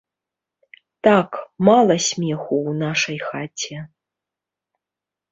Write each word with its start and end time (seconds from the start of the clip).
Так, 1.07 1.31
мала 1.67 1.97
смеху 2.05 2.57
ў 2.61 2.71
нашай 2.83 3.17
хаце. 3.27 3.77